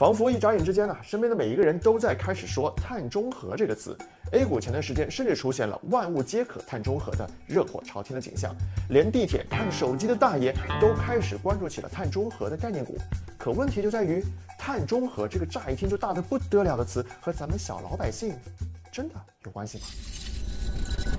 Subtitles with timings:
[0.00, 3.94] 仿佛一眨眼之间呢，身边的每一个人都在开始说碳中和这个词。
[4.32, 8.50] A 股前段时间甚至出现了万物皆可碳中和的热火朝天的景象，
[8.88, 12.96] 连地铁看手机的大爷都开始关注起了碳中和的概念股。
[13.36, 14.24] 可问题就在于，
[14.58, 18.32] 碳中和这个乍一听就大得不得了的词，和咱们小老百姓
[18.90, 19.14] 真的
[19.44, 19.84] 有关系吗？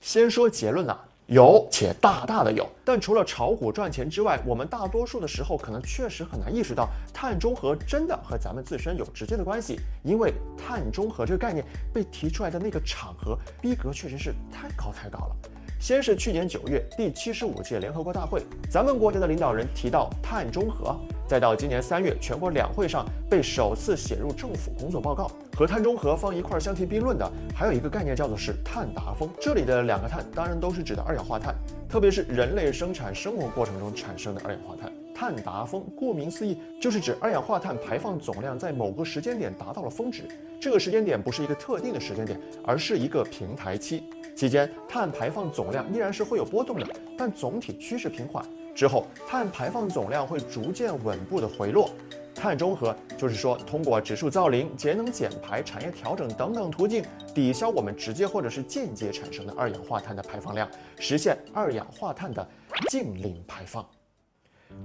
[0.00, 0.98] 先说结论呐。
[1.26, 15.36] 有且大大的有，但除了炒股赚钱之外，我们大多数的时候可能确实很难意识到碳中和真的和咱们自身有直接的关系，因为碳中和这个概念被提出来的那个场合逼格确实是太高太高了。
[15.80, 25.30] 先是去年九月第七十五届联合国大会，咱们国家的领导人提到碳中和，再到今年三月全国两会上被首次写入政府工作报告。
[25.56, 29.28] 和碳中和放一块相提并论的，还有一个概念叫做是碳达峰。
[29.40, 31.54] 这里的两个碳当然都是指的二氧化碳，
[31.88, 34.92] 特别是人类生产生活过程中产生的二氧化碳。
[35.14, 40.24] 碳达峰顾名思义就是指二氧化碳排放总量在某个时间点达到了峰值，
[40.58, 44.02] 这个时间点不是一个特定的时间点，而是一个平台期。
[44.34, 48.44] 期间，碳排放总量依然是会有波动的，但总体趋势平缓。
[48.74, 51.90] 之后，碳排放总量会逐渐稳步的回落。
[52.34, 62.48] 碳中和就是说，通过植树造林、节能减排、产业调整等等途径，抵消我们直接或者是间接产生的二氧化碳的排放量，实现二氧化碳的
[62.88, 63.86] 净零排放。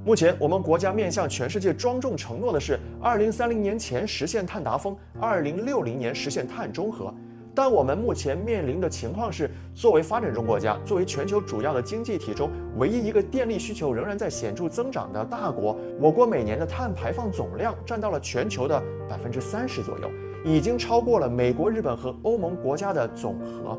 [0.05, 7.11] 目前，我们国家面向全世界庄重承诺的是，二零三零年前实现碳达峰，二零六零年实现碳中和。
[7.57, 20.07] 但我们目前面临的情况是，作为发展中国家，作为全球主要的经济体中唯一一个电力需求仍然在显著增长的大国，我国每年的碳排放总量占到了全球的百分之三十左右，
[20.45, 23.75] 已经超过了美国、日本和欧盟国家的总和。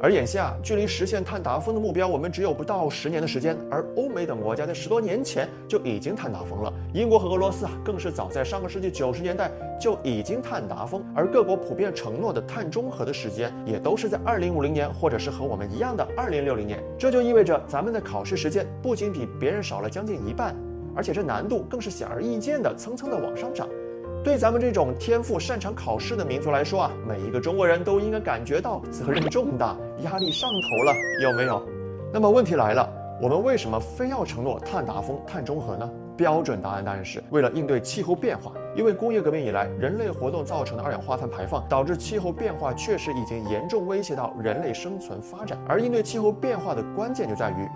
[0.00, 3.56] 而眼下，距离实现碳达峰的目标，我们只有不到十年的时间。
[3.68, 11.04] 而欧美等国家在十多年前就已经碳达峰了，英国和俄罗斯啊，更是早在上个世纪九十年代就已经碳达峰。
[11.16, 16.80] 而各国普遍承诺的碳中和的时间，也都是在二零五零年，或者是和我们一样的二零六零年。
[16.96, 20.54] 这就意味着咱们的考试时间不仅比别人少了将近一半，
[20.94, 23.68] 而且这难度更是显而易见的蹭蹭的往上涨。
[24.24, 30.92] 对咱们这种天赋擅长考试的民族来说啊，每一个中国人都应该感觉到责任重大，压力上头了，
[31.22, 31.66] 有没有？
[32.12, 32.88] 那么问题来了，
[33.22, 35.88] 我们为什么非要承诺碳达峰、碳中和呢？
[36.16, 38.50] 标准答案当然是为了应对气候变化。
[38.74, 45.56] 因为工业革命以来，人类活动造成的二氧化碳排放，导致气候变化确实已经严重威胁到人类生存发展。
[45.68, 47.68] 而应对气候变化的关键就在于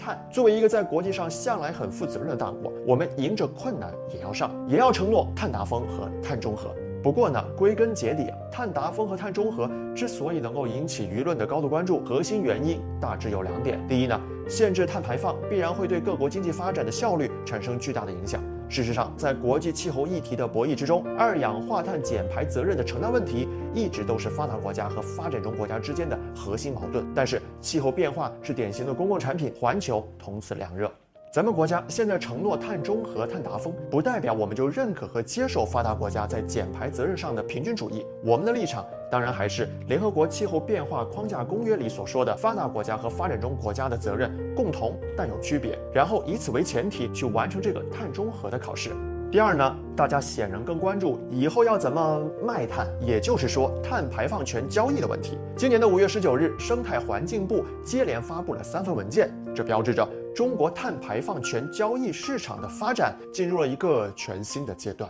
[0.00, 0.18] 碳。
[0.32, 6.74] 作为一个在国际上向来很负责任的大国，我们迎着困难也要上，也要承诺碳达峰和碳中和。
[7.02, 13.78] 不过呢，归根结底，碳达峰和碳中和之所以能够引起舆论的高度关注，核心原因大致有两点。
[13.86, 18.42] 第一呢，限制碳排放必然会对各国经济发展的效率产生巨大的影响。
[18.70, 27.04] 事实上，在国际气候议题的博弈之中，二氧化碳减排责任的承担问题一直都是发达国家和发展中国家之间的核心矛盾。
[27.12, 30.88] 但是，气候变化是典型的公共产品，环球同此凉热。
[31.32, 38.04] 咱们国家现在承诺碳中和、碳达峰，不代表我们就认可和接受发达国家在减排责任上的平均主义。
[38.24, 48.90] 我们的立场当然还是联合国气候变化框架公约里所说的，发达国家和发展中国家的责任共同但有区别，然后以此为前提去完成这个碳中和的考试。
[49.30, 55.38] 第二呢，大家显然更关注以后要怎么卖碳，也就是说碳排放权交易的问题。
[55.56, 60.04] 今年的五月十九日，生态环境部接连发布了三份文件，这标志着。
[60.34, 65.08] 中国碳排放权交易市场的发展进入了一个全新的阶段。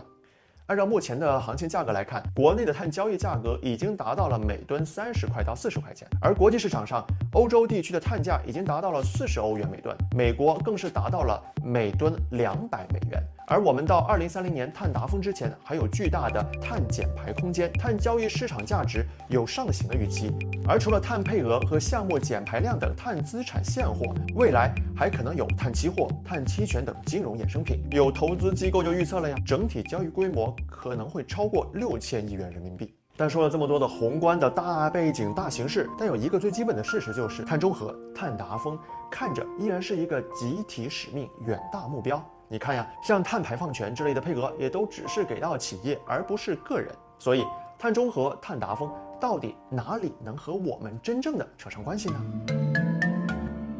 [0.67, 13.19] 按照目前的行情价格来看，国内的碳交易价格已经达到了每吨三十块到四十块钱，而国际市场上，欧洲地区的碳价已经达到了四十欧元每吨，美国更是达到了每吨两百美元。
[13.51, 20.31] 而我们到二零三零年碳达峰之前，还有巨大的碳减排空间，碳交易市场价值有上行的预期。
[20.65, 27.83] 而除了碳配额和项目减排量等碳资产现货，未来还可能有碳期货、碳期权等金融衍生品。
[27.91, 32.95] 有投资机构就预测了呀，整体交易规模可能会超过六千亿元人民币。
[33.17, 38.79] 但说了这么多的宏观的大背景、大形势，但有一个最基本的事实就是，碳中和、碳达峰
[39.11, 42.25] 看着依然是一个集体使命、远大目标。
[42.51, 46.93] 你看呀，像碳排放权之类的配额，也都只是给到企业，而不是个人。
[47.17, 47.47] 所以，
[47.79, 52.21] 碳中和、碳达峰到底哪里能和我们真正的扯上关系呢？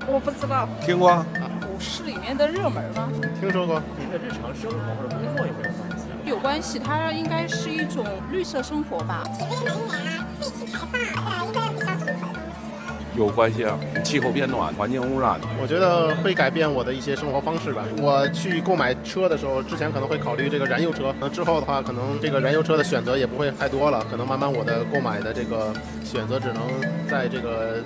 [0.08, 1.26] 我不知道，听过啊？
[1.60, 3.10] 股市里面的热门吗？
[3.42, 3.82] 听说过。
[4.00, 6.08] 你的日常生活或者工作有没有关系？
[6.24, 9.22] 有关系，它应该是一种绿色生活吧。
[9.38, 11.71] 节约能源、废气排放，应该比较综合的东西。
[13.18, 15.40] 有关系啊，气候变暖、环境污染。
[15.62, 17.84] 我觉得会改变我的一些生活方式吧。
[18.02, 25.74] 我去购买车的时候，之前可能会考虑这个燃油车，那之后的话，可能这个燃油车的选择也不会太多了，可能慢慢我的购买的这个
[26.04, 26.62] 选择只能
[27.10, 27.84] 在这个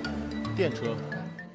[0.56, 0.82] 电车。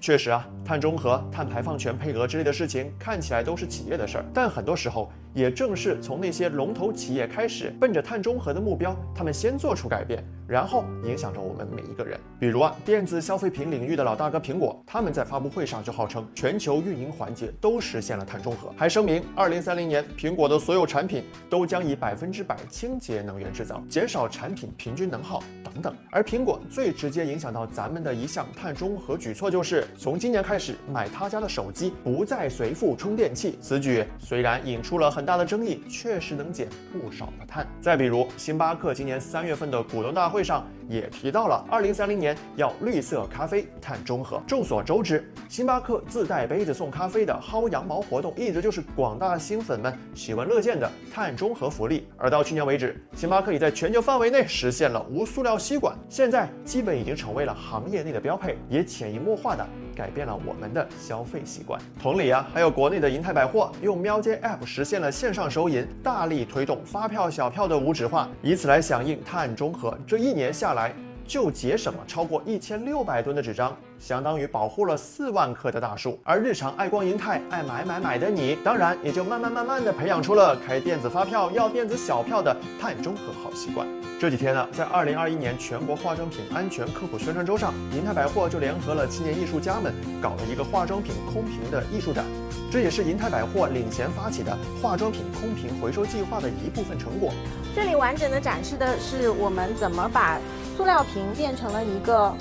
[0.01, 5.11] 确实啊，碳中和、碳排放权配额之类的事情看起来都是企业的事儿，但很多时候。
[5.33, 12.19] 也正是从那些龙头企业开始，奔着碳中和的目标，他们先做出改变，然后影响着我们每一个人。
[12.37, 25.95] 比如啊，电子消费品领域的老大哥苹果，他们在发布会上就号称全球运营环节都实现了碳中和，还声明二零三零年苹果的所有产品都将以百分之百清洁能源制造，减少产品平均能耗等等。
[26.11, 33.57] 而苹果最直接影响到咱们的一项碳中和举措，就是从今年开始是买他家的手机不再随附充电器。
[33.59, 35.25] 此举虽然引出了很。
[35.25, 37.65] 大的争议确实能减不少的碳。
[37.79, 44.43] 再比如，星巴克今年三月份的股东大会上也提到了，二零三零年要绿色咖啡、碳中和。
[44.45, 52.05] 众所周知，星巴克自带杯子送咖啡的薅羊毛活动，一直就是广大星粉们喜闻乐见的碳中和福利。
[52.17, 59.65] 而到去年为止，星巴克已在全球范围内实现了无塑料吸管，现在基本已经成为了行业内的标配，也潜移默化的。
[60.01, 61.79] 改变了我们的消费习惯。
[62.01, 69.95] 同理啊，还有国内的银泰百货用喵街 App 实现了线上收银，大力推动发票、小票的无纸化，以此来响应碳中和。
[70.07, 70.91] 这一年下来，
[71.27, 73.77] 就节省了超过一千六百吨的纸张。
[74.01, 83.87] 相当于保护了四万棵的大树，而日常爱逛银泰、爱买买买的你，当然也就慢慢慢慢的培养出了开电子发票、要电子小票的碳中和好习惯。
[84.19, 92.25] 这几天呢，在二零二一年全国化妆品安全科普宣传周上，银泰百货就联合了青年艺术家们搞了一个化妆品空瓶的艺术展，
[92.71, 97.31] 这也是银泰百货领衔发起的化妆品空瓶回收计划的一部分成果。
[97.75, 100.39] 这里完整的展示的是我们怎么把
[100.75, 102.35] 塑料瓶变成了一个。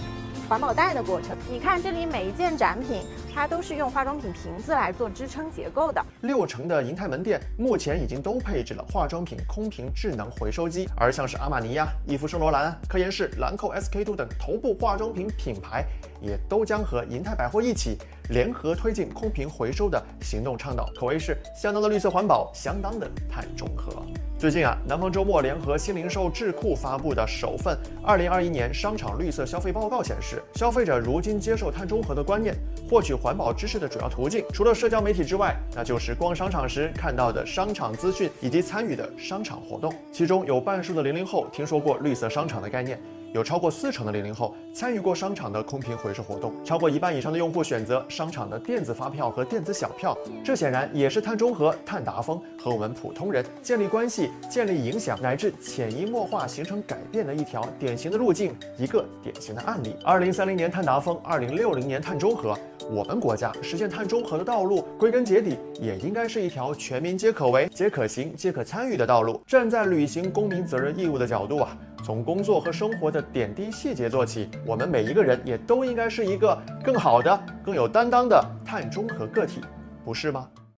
[0.50, 3.02] 环保袋的过程，你看这里每一件展品，
[3.32, 6.04] 它都是用化妆品瓶子来做支撑结构的。
[6.22, 15.86] 六成的银泰门店目前已经都配置了化妆品空瓶智能回收机，而像是阿玛尼呀、伊芙圣罗兰、科颜氏、兰蔻、SK two 等头部化妆品品牌，
[16.20, 17.96] 也都将和银泰百货一起
[18.30, 24.02] 联合推进空瓶回收的行动倡导，可谓是相当的绿色环保，相当的碳中和。
[24.40, 32.56] 最近啊，南方周末联合新零售智库发布的首份二零二一年商场绿色消费报告显示，消费者如今接受碳中和的观念、
[32.88, 39.92] 获取环保知识的主要途径，除了社交媒体之外，那就是逛商场时看到的商场资讯以及参与的商场活动。
[40.10, 42.98] 其中有半数的零零后听说过绿色商场的概念。
[43.32, 59.96] 有超过四成的零零后参与过商场的空瓶回收活动，超过一半以上的用户选择商场的电子发票和电子小票，这显然也是碳中和、碳达峰和我们普通人建立关系、建立影响乃至潜移默化形成改变的一条典型的路径，一个典型的案例。
[60.04, 62.56] 二零三零年碳达峰，二零六零年碳中和，
[62.88, 69.42] 我们国家实现碳中和的道路，归根结底也应该是一条全民皆可为、皆可行、皆可参与的道路。
[69.46, 71.76] 站在履行公民责任义务的角度啊。
[72.02, 79.60] 从工作和生活的点滴细节做起，我们每一个人也都应该是一个更好的、更有担当的碳中和个体，
[80.04, 80.48] 不是吗？